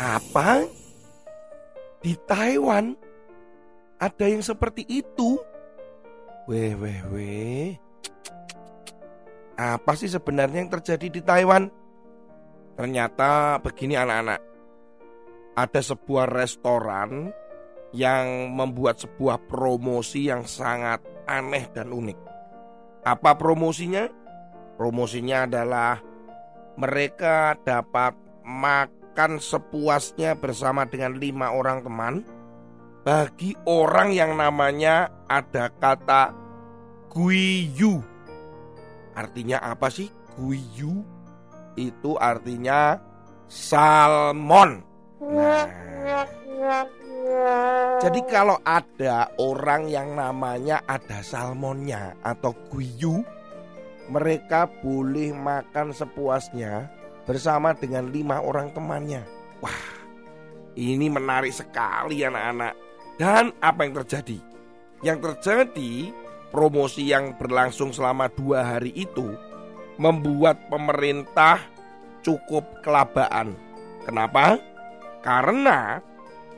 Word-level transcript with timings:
Apa? 0.00 0.64
Di 2.00 2.16
Taiwan 2.24 2.96
ada 4.00 4.24
yang 4.24 4.40
seperti 4.40 4.88
itu? 4.88 5.36
Weh, 6.48 6.72
weh, 6.72 7.00
weh. 7.12 7.68
Apa 9.60 9.92
sih 9.92 10.08
sebenarnya 10.08 10.64
yang 10.64 10.72
terjadi 10.72 11.06
di 11.12 11.20
Taiwan? 11.20 11.68
Ternyata 12.80 13.60
begini 13.60 14.00
anak-anak. 14.00 14.40
Ada 15.60 15.92
sebuah 15.92 16.32
restoran 16.32 17.28
yang 17.92 18.56
membuat 18.56 19.04
sebuah 19.04 19.44
promosi 19.52 20.32
yang 20.32 20.48
sangat 20.48 21.04
aneh 21.28 21.68
dan 21.76 21.92
unik. 21.92 22.16
Apa 23.04 23.36
promosinya? 23.36 24.08
Promosinya 24.80 25.44
adalah 25.44 26.00
mereka 26.80 27.52
dapat 27.60 28.16
makan 28.40 28.99
makan 29.10 29.42
sepuasnya 29.42 30.38
bersama 30.38 30.86
dengan 30.86 31.18
lima 31.18 31.50
orang 31.50 31.82
teman 31.82 32.22
bagi 33.02 33.58
orang 33.66 34.14
yang 34.14 34.38
namanya 34.38 35.10
ada 35.26 35.66
kata 35.66 36.30
guiyu. 37.10 37.98
Artinya 39.18 39.58
apa 39.66 39.90
sih 39.90 40.06
guiyu? 40.38 41.02
Itu 41.74 42.14
artinya 42.22 43.02
salmon. 43.50 44.86
Nah, 45.18 45.66
jadi 47.98 48.20
kalau 48.30 48.62
ada 48.62 49.26
orang 49.42 49.90
yang 49.90 50.14
namanya 50.14 50.86
ada 50.86 51.18
salmonnya 51.26 52.14
atau 52.22 52.54
guiyu, 52.70 53.26
mereka 54.06 54.70
boleh 54.70 55.34
makan 55.34 55.90
sepuasnya 55.90 56.99
bersama 57.30 57.78
dengan 57.78 58.10
lima 58.10 58.42
orang 58.42 58.74
temannya. 58.74 59.22
Wah, 59.62 59.86
ini 60.74 61.06
menarik 61.06 61.54
sekali 61.54 62.26
anak-anak. 62.26 62.74
Dan 63.14 63.54
apa 63.62 63.86
yang 63.86 63.94
terjadi? 64.02 64.38
Yang 65.06 65.18
terjadi 65.30 66.10
promosi 66.50 67.06
yang 67.06 67.38
berlangsung 67.38 67.94
selama 67.94 68.26
dua 68.34 68.66
hari 68.66 68.90
itu 68.98 69.30
membuat 69.94 70.66
pemerintah 70.66 71.62
cukup 72.26 72.82
kelabaan. 72.82 73.54
Kenapa? 74.02 74.58
Karena 75.22 76.02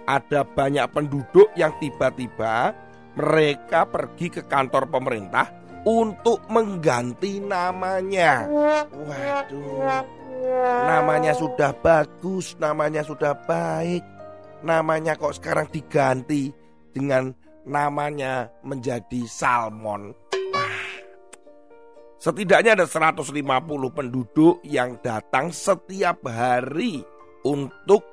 ada 0.09 0.41
banyak 0.41 0.89
penduduk 0.89 1.53
yang 1.53 1.77
tiba-tiba 1.77 2.73
mereka 3.12 3.84
pergi 3.84 4.41
ke 4.41 4.48
kantor 4.48 4.89
pemerintah 4.89 5.53
untuk 5.84 6.48
mengganti 6.48 7.45
namanya. 7.45 8.48
Waduh. 8.48 10.22
Namanya 10.42 11.32
sudah 11.38 11.70
bagus, 11.78 12.58
namanya 12.58 13.06
sudah 13.06 13.38
baik. 13.47 14.03
Namanya 14.66 15.14
kok 15.14 15.38
sekarang 15.38 15.70
diganti 15.70 16.50
dengan 16.91 17.30
namanya 17.66 18.50
menjadi 18.66 19.22
salmon. 19.26 20.10
Setidaknya 22.22 22.78
ada 22.78 22.86
150 22.86 23.34
penduduk 23.91 24.62
yang 24.62 24.94
datang 25.02 25.50
setiap 25.50 26.22
hari 26.31 27.02
untuk 27.42 28.06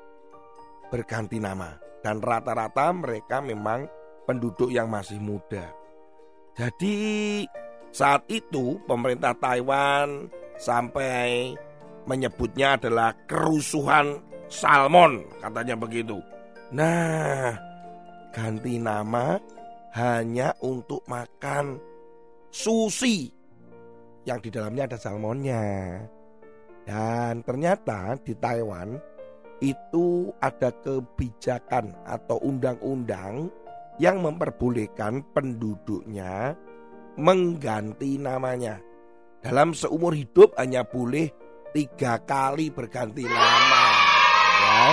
berganti 0.89 1.37
nama. 1.37 1.77
Dan 2.01 2.17
rata-rata 2.17 2.89
mereka 2.89 3.37
memang 3.37 3.85
penduduk 4.25 4.73
yang 4.73 4.89
masih 4.89 5.21
muda. 5.21 5.69
Jadi 6.57 7.45
saat 7.93 8.25
itu 8.33 8.81
pemerintah 8.89 9.37
Taiwan 9.37 10.29
sampai 10.57 11.53
menyebutnya 12.05 12.79
adalah 12.79 13.15
kerusuhan 13.27 14.21
salmon, 14.47 15.25
katanya 15.41 15.75
begitu. 15.75 16.19
Nah, 16.69 17.57
ganti 18.29 18.77
nama 18.77 19.41
hanya 19.97 20.53
untuk 20.61 21.01
makan 21.09 21.81
sushi 22.53 23.33
yang 24.25 24.37
di 24.41 24.49
dalamnya 24.53 24.85
ada 24.85 24.97
salmonnya. 25.01 25.65
Dan 26.85 27.45
ternyata 27.45 28.17
di 28.21 28.33
Taiwan 28.37 28.97
itu 29.61 30.31
ada 30.39 30.71
kebijakan 30.81 31.93
atau 32.07 32.39
undang-undang 32.41 33.51
yang 33.99 34.23
memperbolehkan 34.23 35.21
penduduknya 35.35 36.55
mengganti 37.19 38.15
namanya. 38.15 38.79
Dalam 39.43 39.75
seumur 39.75 40.15
hidup 40.15 40.55
hanya 40.55 40.87
boleh 40.87 41.31
tiga 41.73 42.17
kali 42.25 42.73
berganti 42.73 43.23
nama. 43.25 43.83
Ya. 44.59 44.85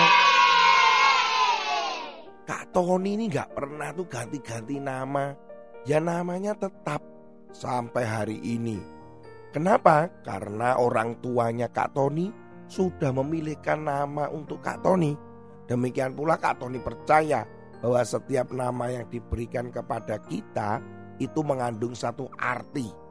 Kak 2.46 2.64
Tony 2.70 3.18
ini 3.18 3.26
nggak 3.26 3.50
pernah 3.56 3.90
tuh 3.96 4.06
ganti-ganti 4.06 4.76
nama. 4.78 5.34
Ya 5.86 5.98
namanya 6.02 6.54
tetap 6.54 7.02
sampai 7.50 8.04
hari 8.04 8.38
ini. 8.42 8.78
Kenapa? 9.50 10.10
Karena 10.22 10.76
orang 10.76 11.16
tuanya 11.24 11.70
Kak 11.72 11.96
Tony 11.96 12.28
sudah 12.68 13.14
memilihkan 13.14 13.86
nama 13.86 14.28
untuk 14.28 14.60
Kak 14.60 14.84
Tony. 14.84 15.16
Demikian 15.66 16.14
pula 16.14 16.36
Kak 16.36 16.60
Tony 16.62 16.78
percaya 16.78 17.46
bahwa 17.80 18.02
setiap 18.04 18.52
nama 18.52 18.92
yang 18.92 19.06
diberikan 19.08 19.72
kepada 19.72 20.20
kita 20.26 20.82
itu 21.16 21.40
mengandung 21.40 21.96
satu 21.96 22.28
arti 22.36 23.05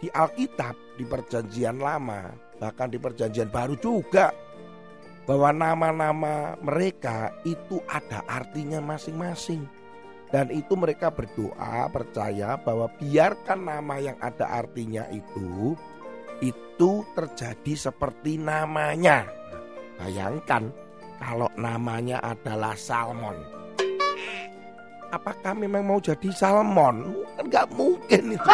di 0.00 0.08
Alkitab, 0.08 0.96
di 0.96 1.04
Perjanjian 1.04 1.76
Lama, 1.76 2.32
bahkan 2.56 2.88
di 2.88 2.96
Perjanjian 2.96 3.52
Baru 3.52 3.76
juga, 3.76 4.32
bahwa 5.28 5.52
nama-nama 5.52 6.56
mereka 6.58 7.30
itu 7.44 7.78
ada 7.86 8.24
artinya 8.26 8.80
masing-masing. 8.80 9.68
Dan 10.30 10.46
itu 10.54 10.78
mereka 10.78 11.10
berdoa 11.10 11.90
percaya 11.90 12.54
bahwa 12.54 12.86
biarkan 12.96 13.66
nama 13.66 13.98
yang 13.98 14.14
ada 14.22 14.46
artinya 14.62 15.02
itu 15.10 15.74
itu 16.40 17.04
terjadi 17.12 17.90
seperti 17.90 18.38
namanya. 18.38 19.26
Bayangkan 19.98 20.70
kalau 21.18 21.50
namanya 21.58 22.22
adalah 22.24 22.78
salmon. 22.78 23.36
Apakah 25.10 25.52
memang 25.58 25.82
mau 25.82 25.98
jadi 25.98 26.30
salmon? 26.30 27.10
Kan 27.34 27.44
nggak 27.50 27.68
mungkin 27.74 28.38
itu 28.38 28.50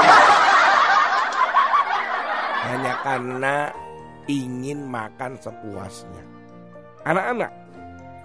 hanya 2.66 2.94
karena 3.06 3.56
ingin 4.26 4.90
makan 4.90 5.38
sepuasnya. 5.38 6.22
Anak-anak, 7.06 7.52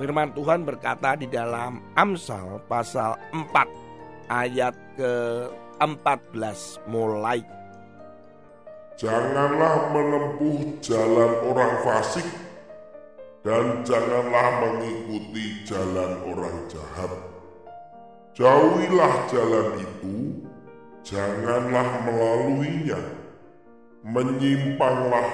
firman 0.01 0.33
Tuhan 0.33 0.65
berkata 0.65 1.13
di 1.13 1.29
dalam 1.29 1.85
Amsal 1.93 2.57
pasal 2.65 3.13
4 3.29 4.33
ayat 4.33 4.73
ke-14 4.97 6.81
mulai. 6.89 7.45
Janganlah 8.97 9.93
menempuh 9.93 10.81
jalan 10.81 11.31
orang 11.45 11.73
fasik 11.85 12.25
dan 13.45 13.81
janganlah 13.85 14.49
mengikuti 14.61 15.65
jalan 15.65 16.17
orang 16.29 16.57
jahat. 16.69 17.13
Jauhilah 18.37 19.15
jalan 19.29 19.67
itu, 19.81 20.15
janganlah 21.05 21.89
melaluinya 22.05 23.20
menyimpanglah 24.01 25.29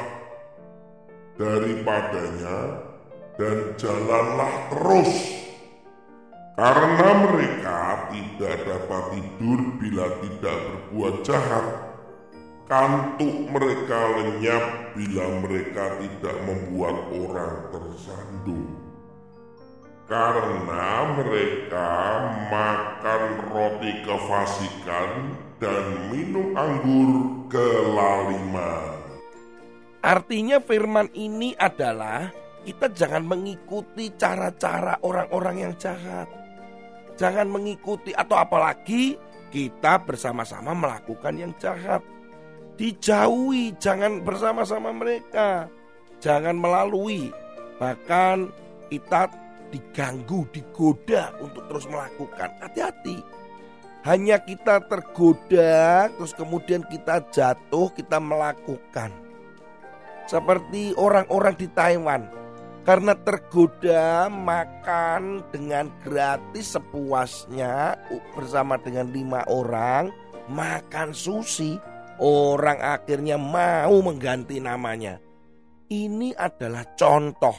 daripadanya 1.40 2.84
dan 3.40 3.58
jalanlah 3.80 4.54
terus. 4.74 5.14
Karena 6.58 7.10
mereka 7.22 8.10
tidak 8.10 8.56
dapat 8.66 9.04
tidur 9.14 9.60
bila 9.78 10.06
tidak 10.26 10.58
berbuat 10.58 11.16
jahat. 11.22 11.68
Kantuk 12.68 13.48
mereka 13.48 14.00
lenyap 14.20 14.92
bila 14.98 15.26
mereka 15.46 16.02
tidak 16.02 16.36
membuat 16.44 16.98
orang 17.14 17.56
tersandung 17.72 18.87
karena 20.08 21.12
mereka 21.20 21.92
makan 22.48 23.24
roti 23.52 23.92
kefasikan 24.08 25.36
dan 25.60 25.84
minum 26.08 26.56
anggur 26.56 27.12
kelaliman. 27.52 28.96
Artinya 30.00 30.64
firman 30.64 31.12
ini 31.12 31.52
adalah 31.60 32.32
kita 32.64 32.88
jangan 32.96 33.28
mengikuti 33.28 34.08
cara-cara 34.16 34.96
orang-orang 35.04 35.68
yang 35.68 35.74
jahat. 35.76 36.32
Jangan 37.20 37.52
mengikuti 37.52 38.16
atau 38.16 38.40
apalagi 38.40 39.20
kita 39.52 40.00
bersama-sama 40.08 40.72
melakukan 40.72 41.36
yang 41.36 41.52
jahat. 41.60 42.00
Dijauhi, 42.80 43.76
jangan 43.76 44.24
bersama-sama 44.24 44.96
mereka. 44.96 45.68
Jangan 46.24 46.56
melalui. 46.56 47.34
Bahkan 47.82 48.54
kita 48.88 49.47
diganggu, 49.70 50.48
digoda 50.52 51.32
untuk 51.40 51.68
terus 51.68 51.86
melakukan. 51.88 52.50
Hati-hati. 52.62 53.18
Hanya 54.08 54.40
kita 54.40 54.88
tergoda, 54.88 56.08
terus 56.16 56.32
kemudian 56.32 56.86
kita 56.88 57.20
jatuh, 57.28 57.92
kita 57.92 58.24
melakukan. 58.24 59.12
Seperti 60.28 60.96
orang-orang 60.96 61.56
di 61.60 61.68
Taiwan, 61.72 62.24
karena 62.88 63.20
tergoda 63.20 64.32
makan 64.32 65.44
dengan 65.52 65.92
gratis 66.08 66.80
sepuasnya 66.80 68.00
bersama 68.32 68.80
dengan 68.80 69.12
lima 69.12 69.44
orang, 69.52 70.08
makan 70.48 71.12
sushi, 71.12 71.76
orang 72.24 72.80
akhirnya 72.80 73.36
mau 73.36 74.00
mengganti 74.00 74.64
namanya. 74.64 75.20
Ini 75.92 76.32
adalah 76.36 76.84
contoh 76.96 77.56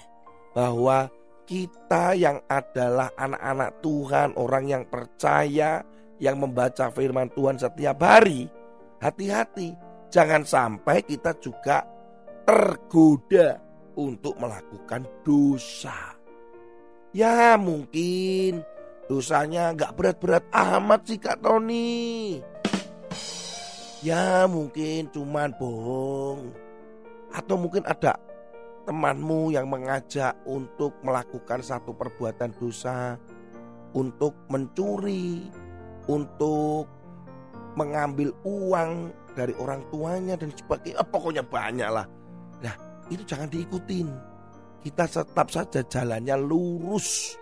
bahwa 0.56 1.12
kita 1.48 2.12
yang 2.12 2.44
adalah 2.44 3.08
anak-anak 3.16 3.80
Tuhan, 3.80 4.36
orang 4.36 4.68
yang 4.68 4.84
percaya, 4.84 5.80
yang 6.20 6.36
membaca 6.36 6.92
firman 6.92 7.32
Tuhan 7.32 7.56
setiap 7.56 8.04
hari, 8.04 8.44
hati-hati, 9.00 9.72
jangan 10.12 10.44
sampai 10.44 11.00
kita 11.08 11.32
juga 11.40 11.88
tergoda 12.44 13.56
untuk 13.96 14.36
melakukan 14.36 15.08
dosa. 15.24 16.20
Ya 17.16 17.56
mungkin 17.56 18.60
dosanya 19.08 19.72
nggak 19.72 19.96
berat-berat 19.96 20.44
amat 20.52 21.00
sih 21.08 21.16
Kak 21.16 21.40
Tony. 21.40 22.36
Ya 24.04 24.44
mungkin 24.44 25.08
cuman 25.16 25.56
bohong. 25.56 26.52
Atau 27.32 27.56
mungkin 27.56 27.88
ada 27.88 28.27
temanmu 28.88 29.52
yang 29.52 29.68
mengajak 29.68 30.32
untuk 30.48 30.96
melakukan 31.04 31.60
satu 31.60 31.92
perbuatan 31.92 32.56
dosa. 32.56 33.20
Untuk 33.92 34.48
mencuri. 34.48 35.44
Untuk 36.08 36.88
mengambil 37.76 38.32
uang 38.48 39.12
dari 39.36 39.52
orang 39.60 39.84
tuanya 39.92 40.40
dan 40.40 40.48
sebagainya. 40.56 41.04
Pokoknya 41.04 41.44
banyak 41.44 41.90
lah 41.92 42.08
Nah 42.62 42.74
itu 43.08 43.22
jangan 43.24 43.48
diikutin. 43.50 44.08
Kita 44.82 45.04
tetap 45.10 45.48
saja 45.50 45.80
jalannya 45.82 46.36
lurus. 46.38 47.34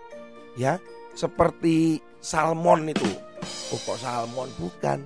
Ya 0.57 0.81
seperti 1.13 2.01
salmon 2.21 2.93
itu. 2.93 3.11
Oh 3.73 3.81
kok 3.85 4.01
salmon 4.01 4.49
bukan. 4.57 5.05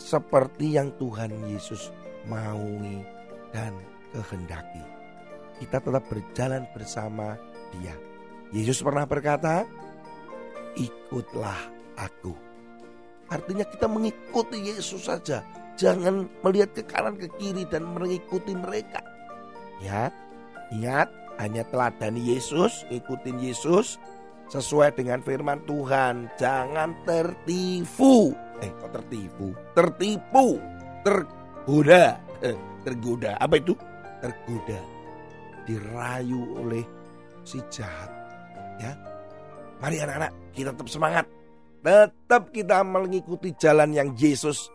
Seperti 0.00 0.80
yang 0.80 0.88
Tuhan 0.96 1.28
Yesus 1.44 1.92
maui 2.24 3.04
dan 3.52 3.76
kehendaki. 4.16 4.99
Kita 5.60 5.76
tetap 5.78 6.08
berjalan 6.08 6.64
bersama 6.72 7.36
dia. 7.76 7.92
Yesus 8.50 8.80
pernah 8.80 9.04
berkata, 9.04 9.68
ikutlah 10.74 11.60
aku. 12.00 12.34
Artinya 13.30 13.62
kita 13.62 13.86
mengikuti 13.86 14.58
Yesus 14.58 15.06
saja. 15.06 15.44
Jangan 15.78 16.26
melihat 16.42 16.74
ke 16.74 16.82
kanan 16.82 17.14
ke 17.14 17.30
kiri 17.38 17.62
dan 17.70 17.86
mengikuti 17.86 18.56
mereka. 18.56 18.98
Ya, 19.78 20.10
ingat 20.74 21.08
hanya 21.38 21.64
teladani 21.70 22.20
Yesus, 22.36 22.84
ikutin 22.90 23.38
Yesus 23.38 23.96
sesuai 24.50 24.98
dengan 24.98 25.22
firman 25.22 25.62
Tuhan. 25.64 26.26
Jangan 26.36 27.06
tertipu. 27.06 28.34
Eh, 28.60 28.68
kok 28.76 28.92
tertipu? 28.92 29.54
Tertipu, 29.72 30.58
tergoda, 31.06 32.18
eh, 32.44 32.58
tergoda. 32.84 33.38
Apa 33.40 33.56
itu? 33.56 33.72
Tergoda, 34.20 34.78
dirayu 35.64 36.60
oleh 36.60 36.84
si 37.44 37.60
jahat. 37.72 38.10
Ya, 38.80 38.96
mari 39.80 40.00
anak-anak 40.00 40.32
kita 40.56 40.72
tetap 40.72 40.88
semangat. 40.88 41.26
Tetap 41.80 42.52
kita 42.52 42.84
mengikuti 42.84 43.56
jalan 43.56 43.96
yang 43.96 44.12
Yesus 44.16 44.68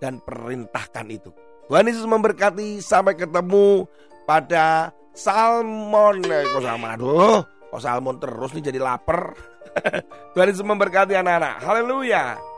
dan 0.00 0.20
perintahkan 0.20 1.08
itu. 1.08 1.32
Tuhan 1.68 1.88
Yesus 1.88 2.04
memberkati. 2.04 2.82
Sampai 2.82 3.16
ketemu 3.16 3.88
pada 4.28 4.92
salmon. 5.16 6.20
Eh, 6.26 6.44
kok 6.50 6.64
sama 6.64 6.96
aduh, 6.96 7.40
kok 7.72 7.80
salmon 7.80 8.16
terus 8.20 8.50
nih 8.52 8.72
jadi 8.72 8.80
lapar. 8.80 9.32
Tuhan 10.34 10.50
Yesus 10.50 10.66
memberkati 10.66 11.16
anak-anak. 11.16 11.62
Haleluya. 11.64 12.49